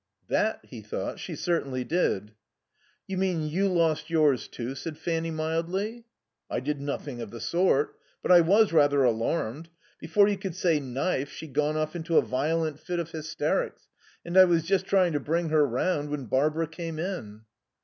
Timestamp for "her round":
15.49-16.09